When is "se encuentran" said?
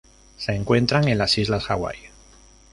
0.35-1.07